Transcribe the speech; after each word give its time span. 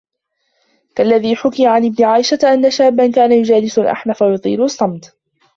كَاَلَّذِي 0.95 1.35
حُكِيَ 1.35 1.67
عَنْ 1.67 1.85
ابْنِ 1.85 2.03
عَائِشَةَ 2.03 2.39
أَنَّ 2.53 2.69
شَابًّا 2.71 3.11
كَانَ 3.11 3.31
يُجَالِسُ 3.31 3.79
الْأَحْنَفَ 3.79 4.21
وَيُطِيلُ 4.21 4.61
الصَّمْتَ 4.63 5.05